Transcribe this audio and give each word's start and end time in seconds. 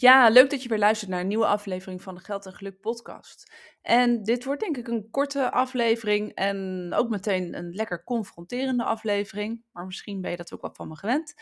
Ja, 0.00 0.28
leuk 0.28 0.50
dat 0.50 0.62
je 0.62 0.68
weer 0.68 0.78
luistert 0.78 1.10
naar 1.10 1.20
een 1.20 1.26
nieuwe 1.26 1.46
aflevering 1.46 2.02
van 2.02 2.14
de 2.14 2.20
Geld 2.20 2.46
en 2.46 2.54
Geluk 2.54 2.80
podcast. 2.80 3.52
En 3.82 4.22
dit 4.22 4.44
wordt 4.44 4.60
denk 4.60 4.76
ik 4.76 4.88
een 4.88 5.10
korte 5.10 5.50
aflevering 5.50 6.34
en 6.34 6.90
ook 6.94 7.08
meteen 7.08 7.56
een 7.56 7.72
lekker 7.72 8.04
confronterende 8.04 8.84
aflevering. 8.84 9.64
Maar 9.72 9.86
misschien 9.86 10.20
ben 10.20 10.30
je 10.30 10.36
dat 10.36 10.52
ook 10.52 10.60
wel 10.60 10.74
van 10.74 10.88
me 10.88 10.96
gewend. 10.96 11.34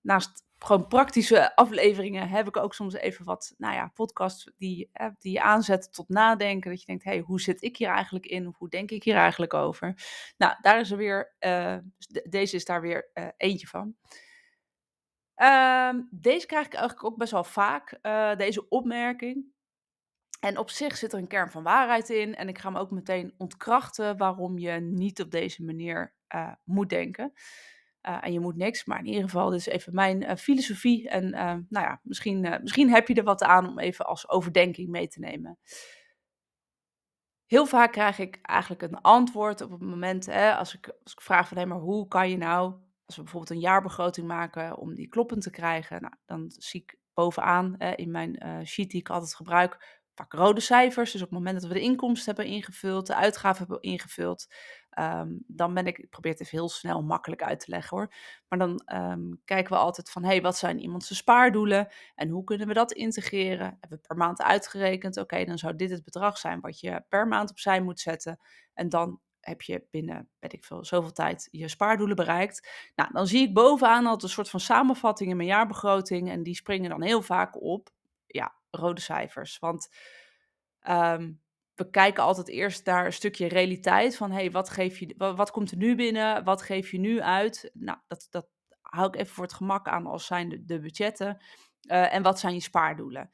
Naast 0.00 0.44
gewoon 0.58 0.86
praktische 0.86 1.56
afleveringen 1.56 2.28
heb 2.28 2.48
ik 2.48 2.56
ook 2.56 2.74
soms 2.74 2.94
even 2.94 3.24
wat, 3.24 3.54
nou 3.58 3.74
ja, 3.74 3.90
podcasts 3.94 4.52
die, 4.56 4.88
eh, 4.92 5.08
die 5.18 5.32
je 5.32 5.42
aanzetten 5.42 5.92
tot 5.92 6.08
nadenken. 6.08 6.70
Dat 6.70 6.80
je 6.80 6.86
denkt, 6.86 7.04
hey, 7.04 7.18
hoe 7.18 7.40
zit 7.40 7.62
ik 7.62 7.76
hier 7.76 7.88
eigenlijk 7.88 8.26
in? 8.26 8.54
Hoe 8.58 8.68
denk 8.68 8.90
ik 8.90 9.04
hier 9.04 9.16
eigenlijk 9.16 9.54
over? 9.54 9.94
Nou, 10.36 10.54
daar 10.60 10.80
is 10.80 10.90
er 10.90 10.96
weer, 10.96 11.34
uh, 11.40 11.76
deze 12.28 12.56
is 12.56 12.64
daar 12.64 12.80
weer 12.80 13.10
uh, 13.14 13.26
eentje 13.36 13.66
van. 13.66 13.96
Um, 15.42 16.08
deze 16.10 16.46
krijg 16.46 16.66
ik 16.66 16.74
eigenlijk 16.74 17.04
ook 17.04 17.16
best 17.16 17.32
wel 17.32 17.44
vaak, 17.44 17.98
uh, 18.02 18.36
deze 18.36 18.68
opmerking. 18.68 19.44
En 20.40 20.58
op 20.58 20.70
zich 20.70 20.96
zit 20.96 21.12
er 21.12 21.18
een 21.18 21.26
kern 21.26 21.50
van 21.50 21.62
waarheid 21.62 22.10
in. 22.10 22.34
En 22.34 22.48
ik 22.48 22.58
ga 22.58 22.68
hem 22.68 22.78
ook 22.78 22.90
meteen 22.90 23.34
ontkrachten 23.36 24.16
waarom 24.16 24.58
je 24.58 24.70
niet 24.70 25.22
op 25.22 25.30
deze 25.30 25.64
manier 25.64 26.14
uh, 26.34 26.52
moet 26.64 26.88
denken. 26.88 27.32
Uh, 28.08 28.18
en 28.20 28.32
je 28.32 28.40
moet 28.40 28.56
niks, 28.56 28.84
maar 28.84 28.98
in 28.98 29.06
ieder 29.06 29.22
geval, 29.22 29.50
dit 29.50 29.58
is 29.58 29.66
even 29.66 29.94
mijn 29.94 30.38
filosofie. 30.38 31.08
En 31.08 31.30
nou 31.68 31.86
ja, 31.86 32.00
misschien, 32.02 32.58
misschien 32.62 32.90
heb 32.90 33.08
je 33.08 33.14
er 33.14 33.24
wat 33.24 33.42
aan 33.42 33.68
om 33.68 33.78
even 33.78 34.06
als 34.06 34.28
overdenking 34.28 34.88
mee 34.88 35.08
te 35.08 35.20
nemen. 35.20 35.58
Heel 37.46 37.66
vaak 37.66 37.92
krijg 37.92 38.18
ik 38.18 38.38
eigenlijk 38.42 38.82
een 38.82 39.00
antwoord 39.00 39.60
op 39.60 39.70
het 39.70 39.80
moment, 39.80 40.26
hè, 40.26 40.54
als, 40.54 40.74
ik, 40.74 40.88
als 41.02 41.12
ik 41.12 41.20
vraag 41.20 41.48
van, 41.48 41.68
maar 41.68 41.78
hoe 41.78 42.08
kan 42.08 42.30
je 42.30 42.36
nou 42.36 42.74
als 43.06 43.16
we 43.16 43.22
bijvoorbeeld 43.22 43.52
een 43.52 43.68
jaarbegroting 43.68 44.26
maken 44.26 44.76
om 44.76 44.94
die 44.94 45.08
kloppend 45.08 45.42
te 45.42 45.50
krijgen, 45.50 46.00
nou, 46.00 46.14
dan 46.24 46.44
zie 46.48 46.82
ik 46.82 46.96
bovenaan 47.14 47.76
in 47.78 48.10
mijn 48.10 48.46
uh, 48.46 48.64
sheet 48.64 48.90
die 48.90 49.00
ik 49.00 49.10
altijd 49.10 49.34
gebruik, 49.34 50.00
vaak 50.14 50.32
rode 50.32 50.60
cijfers. 50.60 51.12
Dus 51.12 51.22
op 51.22 51.28
het 51.28 51.38
moment 51.38 51.60
dat 51.60 51.70
we 51.70 51.74
de 51.74 51.84
inkomsten 51.84 52.34
hebben 52.34 52.54
ingevuld, 52.54 53.06
de 53.06 53.14
uitgaven 53.14 53.58
hebben 53.58 53.80
ingevuld, 53.80 54.54
um, 54.98 55.44
dan 55.46 55.74
ben 55.74 55.86
ik, 55.86 55.98
ik 55.98 56.10
probeer 56.10 56.32
het 56.32 56.40
even 56.40 56.58
heel 56.58 56.68
snel 56.68 57.02
makkelijk 57.02 57.42
uit 57.42 57.60
te 57.60 57.70
leggen 57.70 57.96
hoor. 57.96 58.14
Maar 58.48 58.58
dan 58.58 58.82
um, 58.94 59.40
kijken 59.44 59.72
we 59.72 59.78
altijd 59.78 60.10
van, 60.10 60.22
hé, 60.22 60.28
hey, 60.28 60.42
wat 60.42 60.56
zijn 60.56 60.78
iemands 60.78 61.16
spaardoelen 61.16 61.88
en 62.14 62.28
hoe 62.28 62.44
kunnen 62.44 62.66
we 62.66 62.74
dat 62.74 62.92
integreren? 62.92 63.66
Hebben 63.80 63.98
we 63.98 64.06
per 64.06 64.16
maand 64.16 64.42
uitgerekend, 64.42 65.16
oké, 65.16 65.44
dan 65.44 65.58
zou 65.58 65.76
dit 65.76 65.90
het 65.90 66.04
bedrag 66.04 66.38
zijn 66.38 66.60
wat 66.60 66.80
je 66.80 67.04
per 67.08 67.28
maand 67.28 67.50
opzij 67.50 67.82
moet 67.82 68.00
zetten. 68.00 68.38
En 68.74 68.88
dan 68.88 69.20
heb 69.42 69.62
je 69.62 69.86
binnen, 69.90 70.28
weet 70.38 70.52
ik 70.52 70.64
veel, 70.64 70.84
zoveel 70.84 71.12
tijd 71.12 71.48
je 71.50 71.68
spaardoelen 71.68 72.16
bereikt. 72.16 72.68
Nou, 72.94 73.12
dan 73.12 73.26
zie 73.26 73.48
ik 73.48 73.54
bovenaan 73.54 74.04
altijd 74.04 74.22
een 74.22 74.28
soort 74.28 74.50
van 74.50 74.60
samenvatting 74.60 75.30
in 75.30 75.36
mijn 75.36 75.48
jaarbegroting. 75.48 76.30
En 76.30 76.42
die 76.42 76.54
springen 76.54 76.90
dan 76.90 77.02
heel 77.02 77.22
vaak 77.22 77.62
op, 77.62 77.90
ja, 78.26 78.54
rode 78.70 79.00
cijfers. 79.00 79.58
Want 79.58 79.88
um, 80.88 81.40
we 81.74 81.90
kijken 81.90 82.22
altijd 82.22 82.48
eerst 82.48 82.86
naar 82.86 83.06
een 83.06 83.12
stukje 83.12 83.48
realiteit. 83.48 84.16
Van, 84.16 84.30
hey, 84.30 84.50
wat, 84.50 84.68
geef 84.68 84.98
je, 84.98 85.14
wat, 85.16 85.36
wat, 85.36 85.50
komt 85.50 85.70
er 85.70 85.76
nu 85.76 85.94
binnen? 85.94 86.44
Wat 86.44 86.62
geef 86.62 86.90
je 86.90 86.98
nu 86.98 87.20
uit? 87.20 87.70
Nou, 87.72 87.98
dat, 88.06 88.26
dat 88.30 88.46
hou 88.80 89.06
ik 89.06 89.16
even 89.16 89.34
voor 89.34 89.44
het 89.44 89.52
gemak 89.52 89.88
aan 89.88 90.06
als 90.06 90.26
zijn 90.26 90.48
de, 90.48 90.64
de 90.64 90.80
budgetten. 90.80 91.42
Uh, 91.90 92.14
en 92.14 92.22
wat 92.22 92.38
zijn 92.38 92.54
je 92.54 92.60
spaardoelen? 92.60 93.30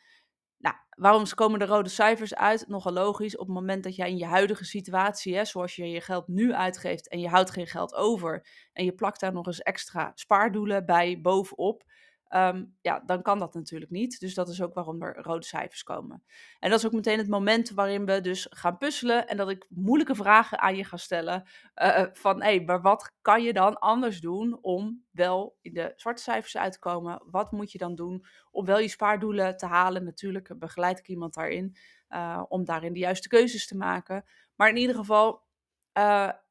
Nou, 0.58 0.74
waarom 0.90 1.24
komen 1.34 1.58
de 1.58 1.66
rode 1.66 1.88
cijfers 1.88 2.34
uit? 2.34 2.68
Nogal 2.68 2.92
logisch. 2.92 3.36
Op 3.36 3.46
het 3.46 3.54
moment 3.54 3.84
dat 3.84 3.96
jij 3.96 4.08
in 4.08 4.16
je 4.16 4.26
huidige 4.26 4.64
situatie, 4.64 5.36
hè, 5.36 5.44
zoals 5.44 5.76
je 5.76 5.90
je 5.90 6.00
geld 6.00 6.28
nu 6.28 6.54
uitgeeft 6.54 7.08
en 7.08 7.20
je 7.20 7.28
houdt 7.28 7.50
geen 7.50 7.66
geld 7.66 7.94
over 7.94 8.46
en 8.72 8.84
je 8.84 8.92
plakt 8.92 9.20
daar 9.20 9.32
nog 9.32 9.46
eens 9.46 9.62
extra 9.62 10.12
spaardoelen 10.14 10.86
bij 10.86 11.20
bovenop, 11.20 11.84
Um, 12.34 12.76
ja, 12.80 13.02
dan 13.06 13.22
kan 13.22 13.38
dat 13.38 13.54
natuurlijk 13.54 13.90
niet. 13.90 14.20
Dus 14.20 14.34
dat 14.34 14.48
is 14.48 14.62
ook 14.62 14.74
waarom 14.74 15.02
er 15.02 15.22
rode 15.22 15.44
cijfers 15.44 15.82
komen. 15.82 16.22
En 16.58 16.70
dat 16.70 16.78
is 16.78 16.86
ook 16.86 16.92
meteen 16.92 17.18
het 17.18 17.28
moment 17.28 17.70
waarin 17.70 18.04
we 18.04 18.20
dus 18.20 18.46
gaan 18.50 18.78
puzzelen 18.78 19.28
en 19.28 19.36
dat 19.36 19.48
ik 19.48 19.66
moeilijke 19.68 20.14
vragen 20.14 20.58
aan 20.58 20.76
je 20.76 20.84
ga 20.84 20.96
stellen. 20.96 21.48
Uh, 21.82 22.04
van, 22.12 22.42
hé, 22.42 22.60
maar 22.60 22.80
wat 22.80 23.12
kan 23.22 23.42
je 23.42 23.52
dan 23.52 23.78
anders 23.78 24.20
doen 24.20 24.58
om 24.60 25.04
wel 25.10 25.56
in 25.60 25.74
de 25.74 25.92
zwarte 25.96 26.22
cijfers 26.22 26.56
uit 26.56 26.72
te 26.72 26.78
komen? 26.78 27.22
Wat 27.30 27.52
moet 27.52 27.72
je 27.72 27.78
dan 27.78 27.94
doen 27.94 28.24
om 28.50 28.64
wel 28.64 28.78
je 28.78 28.88
spaardoelen 28.88 29.56
te 29.56 29.66
halen? 29.66 30.04
Natuurlijk 30.04 30.58
begeleid 30.58 30.98
ik 30.98 31.08
iemand 31.08 31.34
daarin 31.34 31.76
uh, 32.08 32.42
om 32.48 32.64
daarin 32.64 32.92
de 32.92 32.98
juiste 32.98 33.28
keuzes 33.28 33.66
te 33.66 33.76
maken. 33.76 34.24
Maar 34.54 34.68
in 34.68 34.76
ieder 34.76 34.96
geval, 34.96 35.46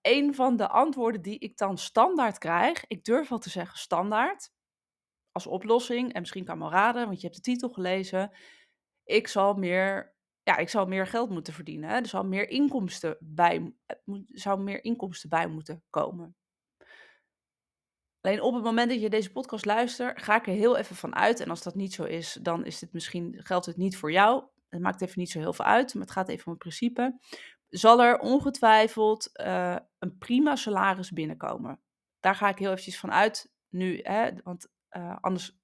een 0.01 0.35
van 0.35 0.55
de 0.55 0.67
antwoorden 0.67 1.21
die 1.21 1.39
ik 1.39 1.57
dan 1.57 1.77
standaard 1.77 2.37
krijg, 2.37 2.85
ik 2.87 3.03
durf 3.03 3.29
wel 3.29 3.39
te 3.39 3.49
zeggen 3.49 3.77
standaard, 3.77 4.51
als 5.37 5.47
oplossing, 5.47 6.13
en 6.13 6.19
misschien 6.19 6.45
kan 6.45 6.59
je 6.59 6.69
raden, 6.69 7.05
want 7.05 7.21
je 7.21 7.27
hebt 7.27 7.35
de 7.35 7.51
titel 7.51 7.69
gelezen, 7.69 8.31
ik 9.03 9.27
zal 9.27 9.53
meer, 9.53 10.15
ja, 10.43 10.57
ik 10.57 10.69
zal 10.69 10.85
meer 10.85 11.07
geld 11.07 11.29
moeten 11.29 11.53
verdienen. 11.53 11.89
Hè? 11.89 11.95
Er 11.95 12.05
zal 12.05 12.23
meer 12.23 12.49
inkomsten 12.49 13.17
bij, 13.19 13.73
zou 14.27 14.61
meer 14.61 14.83
inkomsten 14.83 15.29
bij 15.29 15.47
moeten 15.47 15.83
komen. 15.89 16.35
Alleen 18.21 18.41
op 18.41 18.53
het 18.53 18.63
moment 18.63 18.89
dat 18.89 19.01
je 19.01 19.09
deze 19.09 19.31
podcast 19.31 19.65
luistert, 19.65 20.21
ga 20.21 20.35
ik 20.35 20.47
er 20.47 20.53
heel 20.53 20.77
even 20.77 20.95
van 20.95 21.15
uit. 21.15 21.39
En 21.39 21.49
als 21.49 21.63
dat 21.63 21.75
niet 21.75 21.93
zo 21.93 22.03
is, 22.03 22.37
dan 22.41 22.65
is 22.65 22.81
het 22.81 22.93
misschien, 22.93 23.39
geldt 23.43 23.65
het 23.65 23.77
niet 23.77 23.97
voor 23.97 24.11
jou. 24.11 24.43
Het 24.69 24.81
maakt 24.81 25.01
even 25.01 25.19
niet 25.19 25.31
zo 25.31 25.39
heel 25.39 25.53
veel 25.53 25.65
uit, 25.65 25.93
maar 25.93 26.03
het 26.03 26.11
gaat 26.11 26.29
even 26.29 26.45
om 26.45 26.51
het 26.51 26.61
principe. 26.61 27.19
Zal 27.69 28.03
er 28.03 28.19
ongetwijfeld 28.19 29.29
uh, 29.33 29.75
een 29.99 30.17
prima 30.17 30.55
salaris 30.55 31.11
binnenkomen? 31.11 31.79
Daar 32.19 32.35
ga 32.35 32.49
ik 32.49 32.57
heel 32.57 32.71
eventjes 32.71 32.99
van 32.99 33.11
uit 33.11 33.51
nu, 33.69 33.99
hè, 34.03 34.31
want 34.43 34.67
uh, 34.91 35.17
anders, 35.21 35.59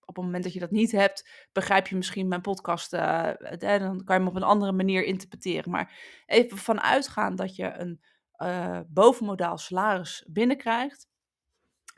op 0.00 0.16
het 0.16 0.24
moment 0.24 0.44
dat 0.44 0.52
je 0.52 0.60
dat 0.60 0.70
niet 0.70 0.92
hebt, 0.92 1.48
begrijp 1.52 1.86
je 1.86 1.96
misschien 1.96 2.28
mijn 2.28 2.40
podcast. 2.40 2.92
Uh, 2.92 3.30
dan 3.58 4.04
kan 4.04 4.16
je 4.16 4.22
hem 4.22 4.26
op 4.26 4.36
een 4.36 4.42
andere 4.42 4.72
manier 4.72 5.04
interpreteren. 5.04 5.70
Maar 5.70 6.22
even 6.26 6.58
vanuitgaan 6.58 7.36
dat 7.36 7.56
je 7.56 7.72
een 7.72 8.00
uh, 8.38 8.80
bovenmodaal 8.88 9.58
salaris 9.58 10.24
binnenkrijgt. 10.28 11.08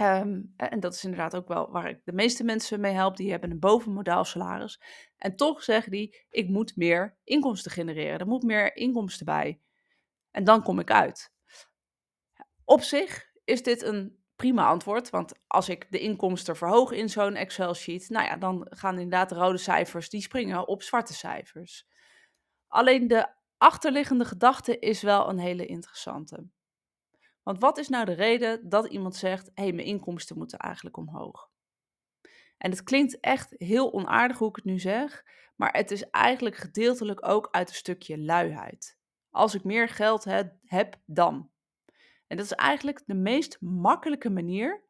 Um, 0.00 0.52
en 0.56 0.80
dat 0.80 0.94
is 0.94 1.04
inderdaad 1.04 1.36
ook 1.36 1.48
wel 1.48 1.70
waar 1.70 1.88
ik 1.88 2.00
de 2.04 2.12
meeste 2.12 2.44
mensen 2.44 2.80
mee 2.80 2.92
help. 2.92 3.16
Die 3.16 3.30
hebben 3.30 3.50
een 3.50 3.58
bovenmodaal 3.58 4.24
salaris. 4.24 4.80
En 5.16 5.36
toch 5.36 5.62
zeggen 5.62 5.92
die, 5.92 6.26
ik 6.30 6.48
moet 6.48 6.76
meer 6.76 7.16
inkomsten 7.24 7.70
genereren. 7.70 8.18
Er 8.18 8.26
moet 8.26 8.42
meer 8.42 8.76
inkomsten 8.76 9.26
bij. 9.26 9.60
En 10.30 10.44
dan 10.44 10.62
kom 10.62 10.78
ik 10.78 10.90
uit. 10.90 11.32
Op 12.64 12.80
zich 12.80 13.30
is 13.44 13.62
dit 13.62 13.82
een 13.82 14.24
prima 14.36 14.66
antwoord. 14.66 15.10
Want 15.10 15.32
als 15.46 15.68
ik 15.68 15.86
de 15.90 15.98
inkomsten 15.98 16.56
verhoog 16.56 16.90
in 16.90 17.08
zo'n 17.08 17.34
Excel-sheet, 17.34 18.08
nou 18.08 18.26
ja, 18.26 18.36
dan 18.36 18.66
gaan 18.70 18.94
inderdaad 18.94 19.28
de 19.28 19.34
rode 19.34 19.58
cijfers, 19.58 20.10
die 20.10 20.20
springen 20.20 20.68
op 20.68 20.82
zwarte 20.82 21.14
cijfers. 21.14 21.86
Alleen 22.66 23.08
de 23.08 23.28
achterliggende 23.58 24.24
gedachte 24.24 24.78
is 24.78 25.02
wel 25.02 25.28
een 25.28 25.38
hele 25.38 25.66
interessante. 25.66 26.48
Want 27.42 27.60
wat 27.60 27.78
is 27.78 27.88
nou 27.88 28.04
de 28.04 28.12
reden 28.12 28.68
dat 28.68 28.86
iemand 28.86 29.16
zegt, 29.16 29.50
hé, 29.54 29.62
hey, 29.62 29.72
mijn 29.72 29.86
inkomsten 29.86 30.38
moeten 30.38 30.58
eigenlijk 30.58 30.96
omhoog? 30.96 31.50
En 32.58 32.70
het 32.70 32.82
klinkt 32.82 33.20
echt 33.20 33.54
heel 33.56 33.92
onaardig 33.92 34.38
hoe 34.38 34.48
ik 34.48 34.56
het 34.56 34.64
nu 34.64 34.78
zeg, 34.78 35.24
maar 35.56 35.72
het 35.72 35.90
is 35.90 36.10
eigenlijk 36.10 36.56
gedeeltelijk 36.56 37.28
ook 37.28 37.48
uit 37.50 37.68
een 37.68 37.74
stukje 37.74 38.18
luiheid. 38.18 38.98
Als 39.30 39.54
ik 39.54 39.64
meer 39.64 39.88
geld 39.88 40.24
heb, 40.64 40.96
dan. 41.04 41.50
En 42.26 42.36
dat 42.36 42.46
is 42.46 42.52
eigenlijk 42.52 43.02
de 43.06 43.14
meest 43.14 43.60
makkelijke 43.60 44.30
manier 44.30 44.82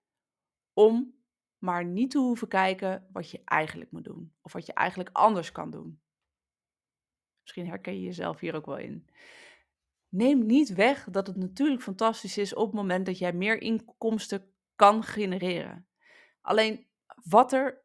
om 0.72 1.14
maar 1.58 1.84
niet 1.84 2.10
te 2.10 2.19
hoeven 2.19 2.48
kijken 2.48 3.06
wat 3.12 3.30
je 3.30 3.42
eigenlijk 3.44 3.91
moet 3.91 4.04
doen. 4.04 4.32
Of 4.42 4.52
wat 4.52 4.66
je 4.66 4.72
eigenlijk 4.72 5.10
anders 5.12 5.52
kan 5.52 5.70
doen. 5.70 6.00
Misschien 7.42 7.66
herken 7.66 7.94
je 7.94 8.00
jezelf 8.00 8.41
hier 8.41 8.54
ook 8.54 8.66
wel 8.66 8.78
in. 8.78 9.08
Neem 10.08 10.46
niet 10.46 10.75
weg 10.75 11.04
dat 11.10 11.26
het 11.26 11.36
natuurlijk 11.36 11.82
fantastisch 11.82 12.38
is 12.38 12.54
op 12.54 12.66
het 12.66 12.75
moment 12.75 13.06
dat 13.06 13.19
jij 13.19 13.32
meer 13.32 13.60
inkomsten 13.60 14.52
kan 14.75 15.02
genereren. 15.02 15.86
Alleen 16.41 16.86
wat 17.22 17.52
er 17.52 17.84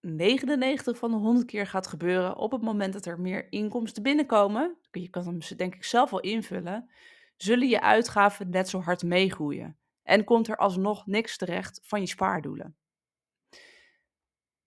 99 0.00 0.98
van 0.98 1.10
de 1.10 1.16
100 1.16 1.46
keer 1.46 1.66
gaat 1.66 1.86
gebeuren 1.86 2.36
op 2.36 2.52
het 2.52 2.62
moment 2.62 2.92
dat 2.92 3.06
er 3.06 3.20
meer 3.20 3.52
inkomsten 3.52 4.02
binnenkomen, 4.02 4.76
je 4.90 5.08
kan 5.08 5.24
hem 5.24 5.38
denk 5.56 5.74
ik 5.74 5.84
zelf 5.84 6.10
wel 6.10 6.20
invullen, 6.20 6.90
zullen 7.36 7.68
je 7.68 7.80
uitgaven 7.80 8.50
net 8.50 8.68
zo 8.68 8.80
hard 8.80 9.02
meegroeien. 9.02 9.78
En 10.02 10.24
komt 10.24 10.48
er 10.48 10.56
alsnog 10.56 11.06
niks 11.06 11.36
terecht 11.36 11.80
van 11.82 12.00
je 12.00 12.06
spaardoelen. 12.06 12.76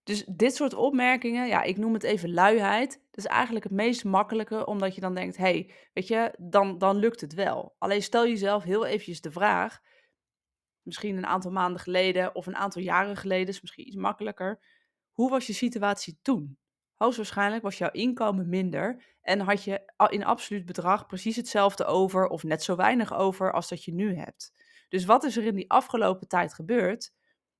Dus 0.04 0.25
dit 0.25 0.56
soort 0.56 0.74
opmerkingen, 0.74 1.48
ja, 1.48 1.62
ik 1.62 1.78
noem 1.78 1.94
het 1.94 2.04
even 2.04 2.34
luiheid. 2.34 2.92
Dat 2.92 3.25
is 3.25 3.31
eigenlijk 3.31 3.64
het 3.64 3.74
meest 3.74 4.04
makkelijke, 4.04 4.66
omdat 4.66 4.96
je 4.96 5.02
dan 5.02 5.16
denkt, 5.16 5.38
hey, 5.38 5.74
weet 5.94 6.08
je, 6.08 6.34
dan, 6.38 6.78
dan 6.78 6.98
lukt 6.98 7.22
het 7.22 7.34
wel. 7.34 7.75
Alleen 7.78 8.04
stel 8.04 8.28
jezelf 8.28 8.64
heel 8.64 8.86
eventjes 8.86 9.22
de 9.22 9.31
vraag, 9.31 9.81
misschien 10.81 11.18
een 11.18 11.25
aantal 11.25 11.52
maanden 11.52 11.81
geleden 11.81 12.36
of 12.36 12.46
een 12.46 12.56
aantal 12.56 12.81
jaren 12.81 13.16
geleden, 13.16 13.48
is 13.48 13.62
misschien 13.62 13.88
iets 13.88 13.96
makkelijker. 13.96 14.60
Hoe 15.12 15.30
was 15.30 15.48
je 15.48 15.54
situatie 15.54 16.19
toen? 16.22 16.58
Hoogstwaarschijnlijk 16.97 17.63
was 17.63 17.77
jouw 17.77 17.91
inkomen 17.91 18.49
minder 18.49 19.03
en 19.21 19.39
had 19.39 19.63
je 19.63 19.94
in 20.09 20.25
absoluut 20.25 20.65
bedrag 20.65 21.05
precies 21.05 21.35
hetzelfde 21.35 21.85
over 21.85 22.27
of 22.27 22.44
net 22.44 22.63
zo 22.63 22.75
weinig 22.75 23.13
over 23.13 23.53
als 23.53 23.69
dat 23.69 23.83
je 23.83 23.94
nu 23.94 24.15
hebt. 24.15 24.53
Dus 24.89 25.05
wat 25.05 25.23
is 25.23 25.38
er 25.38 25.44
in 25.44 25.55
die 25.55 25.69
afgelopen 25.69 26.27
tijd 26.27 26.53
gebeurd? 26.53 27.13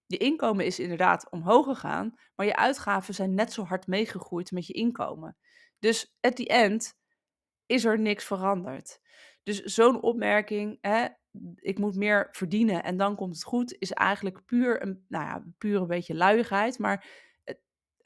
Je 0.06 0.18
inkomen 0.18 0.66
is 0.66 0.80
inderdaad 0.80 1.30
omhoog 1.30 1.66
gegaan, 1.66 2.20
maar 2.36 2.46
je 2.46 2.56
uitgaven 2.56 3.14
zijn 3.14 3.34
net 3.34 3.54
zo 3.54 3.64
hard 3.64 3.88
meegegroeid 3.88 4.52
met 4.52 4.68
je 4.68 4.74
inkomen. 4.74 5.38
Dus 5.80 6.18
at 6.22 6.36
the 6.36 6.48
end 6.48 6.98
is 7.66 7.86
er 7.86 8.00
niks 8.00 8.24
veranderd. 8.24 9.00
Dus 9.44 9.62
zo'n 9.62 10.02
opmerking, 10.02 10.78
hè, 10.82 11.08
ik 11.56 11.78
moet 11.78 11.96
meer 11.96 12.28
verdienen 12.32 12.84
en 12.84 12.98
dan 12.98 13.16
komt 13.16 13.34
het 13.34 13.44
goed, 13.44 13.76
is 13.80 13.92
eigenlijk 13.92 14.46
puur 14.46 14.82
een, 14.82 15.06
nou 15.08 15.26
ja, 15.26 15.44
puur 15.58 15.82
een 15.82 15.88
beetje 15.88 16.16
luiigheid. 16.16 16.80
Maar 16.80 17.06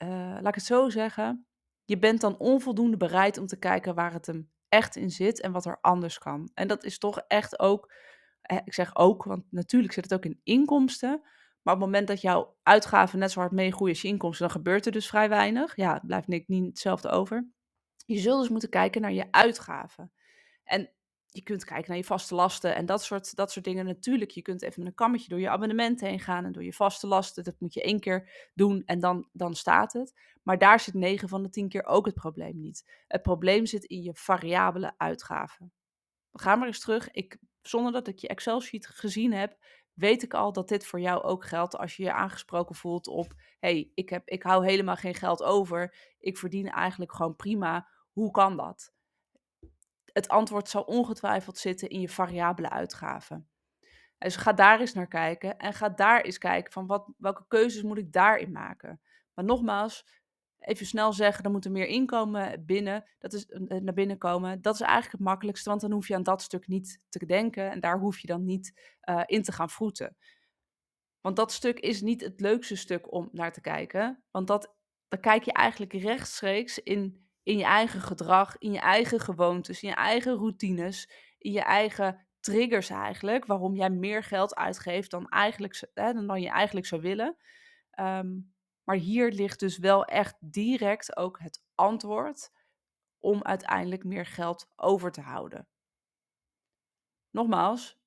uh, 0.04 0.10
laat 0.10 0.48
ik 0.48 0.56
het 0.56 0.66
zo 0.66 0.90
zeggen, 0.90 1.46
je 1.86 1.98
bent 1.98 2.22
dan 2.22 2.38
onvoldoende 2.38 2.98
bereid 2.98 3.38
om 3.38 3.46
te 3.46 3.60
kijken 3.60 3.96
waar 3.96 4.14
het 4.14 4.26
hem 4.26 4.52
echt 4.70 4.96
in 4.96 5.10
zit 5.10 5.42
en 5.42 5.52
wat 5.52 5.66
er 5.66 5.78
anders 5.82 6.18
kan. 6.18 6.52
En 6.54 6.68
dat 6.68 6.84
is 6.84 6.98
toch 6.98 7.20
echt 7.28 7.60
ook, 7.60 7.94
ik 8.66 8.74
zeg 8.74 8.96
ook, 8.96 9.24
want 9.24 9.44
natuurlijk 9.50 9.94
zit 9.94 10.04
het 10.04 10.14
ook 10.14 10.26
in 10.26 10.40
inkomsten. 10.44 11.22
Maar 11.62 11.74
op 11.74 11.80
het 11.80 11.90
moment 11.90 12.08
dat 12.08 12.22
jouw 12.22 12.58
uitgaven 12.64 13.20
net 13.20 13.32
zo 13.32 13.40
hard 13.40 13.52
meegroeien 13.52 13.94
als 13.94 14.02
je 14.02 14.08
inkomsten, 14.08 14.46
dan 14.48 14.56
gebeurt 14.56 14.86
er 14.86 14.92
dus 14.92 15.08
vrij 15.08 15.30
weinig. 15.30 15.76
Ja, 15.76 15.94
het 15.94 16.06
blijft 16.06 16.28
niet, 16.28 16.48
niet 16.48 16.66
hetzelfde 16.66 17.10
over. 17.10 17.50
Je 18.06 18.18
zult 18.18 18.40
dus 18.42 18.50
moeten 18.50 18.70
kijken 18.70 19.02
naar 19.02 19.14
je 19.14 19.28
uitgaven. 19.32 20.12
En 20.64 20.90
je 21.34 21.44
kunt 21.44 21.66
kijken 21.66 21.88
naar 21.88 21.98
je 21.98 22.04
vaste 22.04 22.36
lasten 22.36 22.76
en 22.76 22.86
dat 22.86 23.04
soort, 23.04 23.36
dat 23.36 23.52
soort 23.52 23.66
dingen. 23.66 23.86
Natuurlijk, 23.86 24.32
je 24.32 24.42
kunt 24.42 24.62
even 24.62 24.80
met 24.80 24.88
een 24.88 24.96
kammetje 24.96 25.30
door 25.30 25.40
je 25.40 25.50
abonnement 25.50 26.02
heen 26.02 26.20
gaan 26.20 26.46
en 26.46 26.52
door 26.52 26.64
je 26.64 26.74
vaste 26.74 27.08
lasten. 27.08 27.44
Dat 27.44 27.60
moet 27.60 27.74
je 27.74 27.82
één 27.82 28.00
keer 28.00 28.50
doen 28.54 28.84
en 28.86 29.00
dan, 29.00 29.28
dan 29.32 29.56
staat 29.56 29.94
het. 29.94 30.14
Maar 30.44 30.58
daar 30.58 30.80
zit 30.80 30.94
9 30.94 31.30
van 31.30 31.44
de 31.44 31.50
10 31.50 31.70
keer 31.70 31.86
ook 31.86 32.06
het 32.06 32.16
probleem 32.16 32.60
niet. 32.60 33.04
Het 33.08 33.22
probleem 33.22 33.66
zit 33.66 33.84
in 33.84 34.02
je 34.02 34.14
variabele 34.14 34.94
uitgaven. 34.98 35.74
We 36.32 36.40
gaan 36.40 36.58
maar 36.58 36.68
eens 36.68 36.80
terug. 36.80 37.12
Ik, 37.12 37.38
zonder 37.62 37.92
dat 37.92 38.08
ik 38.08 38.20
je 38.20 38.28
Excel-sheet 38.28 38.88
gezien 38.88 39.34
heb, 39.34 39.58
weet 39.94 40.24
ik 40.24 40.34
al 40.34 40.52
dat 40.52 40.68
dit 40.68 40.86
voor 40.86 41.00
jou 41.00 41.24
ook 41.24 41.46
geldt 41.46 41.78
als 41.78 41.96
je 41.96 42.04
je 42.04 42.14
aangesproken 42.14 42.76
voelt 42.76 43.08
op: 43.08 43.34
hey, 43.60 43.92
ik, 43.94 44.10
heb, 44.10 44.28
ik 44.28 44.44
hou 44.44 44.66
helemaal 44.66 44.96
geen 44.96 45.16
geld 45.16 45.44
over. 45.44 45.96
Ik 46.20 46.38
verdien 46.38 46.70
eigenlijk 46.70 47.14
gewoon 47.14 47.36
prima. 47.36 47.88
Hoe 48.12 48.32
kan 48.32 48.58
dat? 48.58 48.94
Het 50.14 50.28
antwoord 50.28 50.70
zal 50.70 50.84
ongetwijfeld 50.84 51.58
zitten 51.58 51.90
in 51.90 52.02
je 52.02 52.10
variabele 52.10 52.70
uitgaven. 52.70 53.50
Dus 54.18 54.36
ga 54.36 54.54
daar 54.54 54.80
eens 54.80 54.94
naar 54.94 55.08
kijken 55.08 55.58
en 55.58 55.74
ga 55.74 55.90
daar 55.90 56.22
eens 56.22 56.38
kijken 56.38 56.72
van 56.72 56.88
wat, 56.88 57.08
welke 57.18 57.46
keuzes 57.48 57.82
moet 57.82 57.98
ik 57.98 58.12
daarin 58.12 58.52
maken. 58.52 59.02
Maar 59.34 59.46
nogmaals, 59.46 60.06
even 60.60 60.86
snel 60.86 61.14
zeggen, 61.14 61.44
er 61.44 61.52
moet 61.52 61.66
er 61.66 61.72
meer 61.72 61.88
inkomen 61.88 62.66
binnen, 62.66 63.10
dat 63.20 63.34
is, 63.34 63.46
eh, 63.46 63.80
naar 63.82 63.94
binnen 63.94 64.18
komen. 64.18 64.62
Dat 64.62 64.74
is 64.74 64.82
eigenlijk 64.82 65.12
het 65.12 65.22
makkelijkste, 65.22 65.70
want 65.70 65.82
dan 65.82 65.92
hoef 65.92 66.08
je 66.08 66.16
aan 66.16 66.24
dat 66.24 66.42
stuk 66.42 66.68
niet 66.68 67.00
te 67.10 67.26
denken 67.26 67.72
en 67.72 67.80
daar 67.80 68.00
hoef 68.00 68.20
je 68.20 68.28
dan 68.28 68.46
niet 68.46 68.98
uh, 69.10 69.24
in 69.26 69.44
te 69.44 69.52
gaan 69.52 69.70
vroeten. 69.70 70.16
Want 71.22 71.36
dat 71.36 71.52
stuk 71.52 71.80
is 71.80 72.02
niet 72.02 72.22
het 72.22 72.40
leukste 72.40 72.76
stuk 72.76 73.14
om 73.14 73.30
naar 73.32 73.54
te 73.54 73.62
kijken, 73.62 74.24
want 74.32 74.48
dat, 74.48 74.76
dan 75.08 75.20
kijk 75.20 75.44
je 75.44 75.54
eigenlijk 75.54 75.94
rechtstreeks 75.94 76.80
in 76.80 77.30
in 77.44 77.58
je 77.58 77.64
eigen 77.64 78.02
gedrag, 78.02 78.58
in 78.58 78.72
je 78.72 78.80
eigen 78.80 79.20
gewoontes, 79.20 79.82
in 79.84 79.90
je 79.90 79.96
eigen 79.96 80.34
routines, 80.34 81.10
in 81.38 81.52
je 81.52 81.62
eigen 81.62 82.28
triggers 82.40 82.90
eigenlijk, 82.90 83.46
waarom 83.46 83.76
jij 83.76 83.90
meer 83.90 84.24
geld 84.24 84.56
uitgeeft 84.56 85.12
dan, 85.12 85.30
eigenlijk, 85.30 85.90
hè, 85.94 86.14
dan 86.14 86.42
je 86.42 86.50
eigenlijk 86.50 86.86
zou 86.86 87.02
willen. 87.02 87.38
Ehm, 87.92 88.40
maar 88.84 88.96
hier 88.96 89.32
ligt 89.32 89.60
dus 89.60 89.78
wel 89.78 90.06
echt 90.06 90.36
direct 90.40 91.18
ook 91.18 91.40
het 91.40 91.64
antwoord 91.76 92.52
om 93.20 93.44
uiteindelijk 93.44 94.04
meer 94.04 94.26
geld 94.26 94.68
over 94.76 95.12
te 95.12 95.22
houden. 95.22 95.68
Nogmaals, 97.30 98.01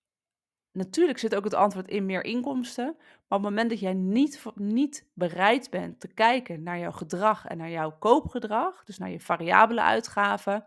natuurlijk 0.74 1.18
zit 1.18 1.34
ook 1.34 1.44
het 1.44 1.54
antwoord 1.54 1.88
in 1.88 2.06
meer 2.06 2.24
inkomsten. 2.24 2.94
Maar 2.96 3.38
op 3.38 3.44
het 3.44 3.54
moment 3.54 3.70
dat 3.70 3.80
jij 3.80 3.94
niet, 3.94 4.42
niet 4.54 5.06
bereid 5.12 5.70
bent 5.70 6.00
te 6.00 6.08
kijken 6.08 6.62
naar 6.62 6.78
jouw 6.78 6.92
gedrag 6.92 7.46
en 7.46 7.56
naar 7.56 7.70
jouw 7.70 7.98
koopgedrag, 7.98 8.84
dus 8.84 8.98
naar 8.98 9.10
je 9.10 9.20
variabele 9.20 9.82
uitgaven, 9.82 10.66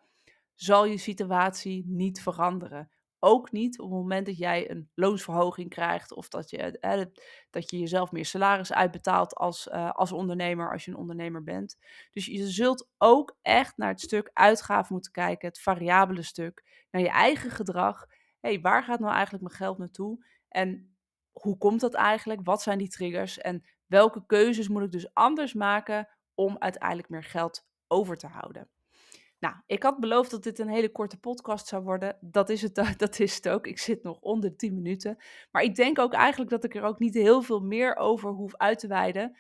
zal 0.55 0.85
je 0.85 0.97
situatie 0.97 1.83
niet 1.87 2.21
veranderen. 2.21 2.89
Ook 3.19 3.51
niet 3.51 3.79
op 3.79 3.89
het 3.89 3.99
moment 3.99 4.25
dat 4.25 4.37
jij 4.37 4.71
een 4.71 4.89
loonsverhoging 4.95 5.69
krijgt 5.69 6.13
of 6.13 6.27
dat 6.27 6.49
je, 6.49 6.79
dat 7.49 7.69
je 7.69 7.79
jezelf 7.79 8.11
meer 8.11 8.25
salaris 8.25 8.73
uitbetaalt 8.73 9.35
als, 9.35 9.67
uh, 9.67 9.91
als 9.91 10.11
ondernemer, 10.11 10.71
als 10.71 10.85
je 10.85 10.91
een 10.91 10.97
ondernemer 10.97 11.43
bent. 11.43 11.77
Dus 12.11 12.25
je 12.25 12.47
zult 12.47 12.87
ook 12.97 13.37
echt 13.41 13.77
naar 13.77 13.89
het 13.89 14.01
stuk 14.01 14.29
uitgaven 14.33 14.93
moeten 14.93 15.11
kijken, 15.11 15.47
het 15.47 15.59
variabele 15.59 16.23
stuk, 16.23 16.85
naar 16.91 17.01
je 17.01 17.09
eigen 17.09 17.51
gedrag 17.51 18.05
hey, 18.39 18.61
waar 18.61 18.83
gaat 18.83 18.99
nou 18.99 19.13
eigenlijk 19.13 19.43
mijn 19.43 19.55
geld 19.55 19.77
naartoe? 19.77 20.25
En 20.47 20.97
hoe 21.31 21.57
komt 21.57 21.79
dat 21.79 21.93
eigenlijk? 21.93 22.39
Wat 22.43 22.61
zijn 22.61 22.77
die 22.77 22.89
triggers? 22.89 23.37
En 23.37 23.63
welke 23.85 24.25
keuzes 24.25 24.67
moet 24.67 24.83
ik 24.83 24.91
dus 24.91 25.13
anders 25.13 25.53
maken 25.53 26.07
om 26.35 26.55
uiteindelijk 26.59 27.09
meer 27.09 27.23
geld 27.23 27.67
over 27.87 28.17
te 28.17 28.27
houden? 28.27 28.69
Nou, 29.39 29.55
ik 29.65 29.83
had 29.83 29.99
beloofd 29.99 30.31
dat 30.31 30.43
dit 30.43 30.59
een 30.59 30.69
hele 30.69 30.91
korte 30.91 31.19
podcast 31.19 31.67
zou 31.67 31.83
worden. 31.83 32.17
Dat 32.21 32.49
is 32.49 32.61
het, 32.61 32.75
dat 32.97 33.19
is 33.19 33.35
het 33.35 33.49
ook. 33.49 33.67
Ik 33.67 33.79
zit 33.79 34.03
nog 34.03 34.19
onder 34.19 34.55
10 34.55 34.73
minuten. 34.73 35.17
Maar 35.51 35.63
ik 35.63 35.75
denk 35.75 35.99
ook 35.99 36.13
eigenlijk 36.13 36.51
dat 36.51 36.63
ik 36.63 36.75
er 36.75 36.83
ook 36.83 36.99
niet 36.99 37.13
heel 37.13 37.41
veel 37.41 37.59
meer 37.59 37.95
over 37.95 38.29
hoef 38.29 38.55
uit 38.55 38.79
te 38.79 38.87
wijden. 38.87 39.37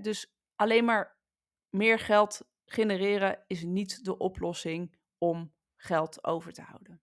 Dus 0.00 0.32
alleen 0.56 0.84
maar 0.84 1.16
meer 1.70 1.98
geld 1.98 2.48
genereren 2.64 3.44
is 3.46 3.62
niet 3.62 4.04
de 4.04 4.16
oplossing 4.16 4.96
om 5.18 5.52
geld 5.76 6.24
over 6.24 6.52
te 6.52 6.62
houden. 6.62 7.00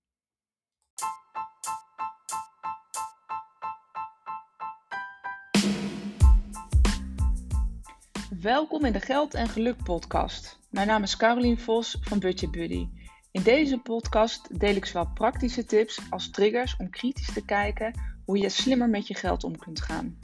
Welkom 8.46 8.86
in 8.86 8.94
de 8.94 9.00
Geld 9.00 9.34
en 9.34 9.48
Geluk 9.48 9.84
podcast. 9.84 10.60
Mijn 10.70 10.88
naam 10.88 11.04
is 11.04 11.18
Caroline 11.18 11.58
Vos 11.58 11.98
van 12.02 12.20
Budget 12.20 12.52
Buddy. 12.52 12.88
In 13.32 13.42
deze 13.42 13.78
podcast 13.78 14.60
deel 14.60 14.76
ik 14.76 14.86
zowel 14.86 15.08
praktische 15.14 15.66
tips 15.66 16.00
als 16.10 16.30
triggers 16.30 16.76
om 16.78 16.90
kritisch 16.90 17.34
te 17.34 17.46
kijken 17.46 17.94
hoe 18.26 18.38
je 18.38 18.50
slimmer 18.50 18.90
met 18.90 19.08
je 19.08 19.14
geld 19.14 19.44
om 19.44 19.58
kunt 19.58 19.82
gaan. 19.82 20.20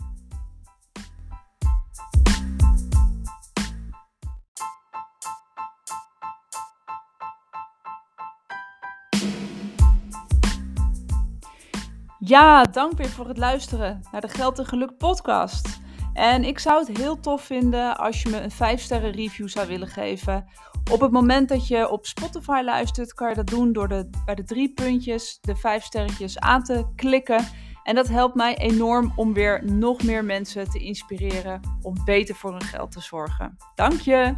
Ja, 12.19 12.63
dank 12.63 12.97
weer 12.97 13.09
voor 13.09 13.27
het 13.27 13.37
luisteren 13.37 14.01
naar 14.11 14.21
de 14.21 14.29
Geld 14.29 14.59
en 14.59 14.65
Geluk 14.65 14.97
podcast. 14.97 15.80
En 16.13 16.43
ik 16.43 16.59
zou 16.59 16.85
het 16.85 16.97
heel 16.97 17.19
tof 17.19 17.41
vinden 17.41 17.97
als 17.97 18.21
je 18.21 18.29
me 18.29 18.41
een 18.41 18.51
5 18.51 18.81
sterren 18.81 19.11
review 19.11 19.47
zou 19.47 19.67
willen 19.67 19.87
geven. 19.87 20.45
Op 20.91 21.01
het 21.01 21.11
moment 21.11 21.49
dat 21.49 21.67
je 21.67 21.89
op 21.89 22.05
Spotify 22.05 22.61
luistert, 22.65 23.13
kan 23.13 23.29
je 23.29 23.35
dat 23.35 23.47
doen 23.47 23.73
door 23.73 23.87
de, 23.87 24.09
bij 24.25 24.35
de 24.35 24.43
drie 24.43 24.73
puntjes 24.73 25.37
de 25.41 25.55
5 25.55 25.83
sterretjes 25.83 26.39
aan 26.39 26.63
te 26.63 26.85
klikken. 26.95 27.47
En 27.83 27.95
dat 27.95 28.07
helpt 28.07 28.35
mij 28.35 28.57
enorm 28.57 29.13
om 29.15 29.33
weer 29.33 29.65
nog 29.65 30.03
meer 30.03 30.25
mensen 30.25 30.69
te 30.69 30.79
inspireren 30.79 31.61
om 31.81 31.95
beter 32.05 32.35
voor 32.35 32.51
hun 32.51 32.61
geld 32.61 32.91
te 32.91 33.01
zorgen. 33.01 33.57
Dank 33.75 33.99
je! 33.99 34.35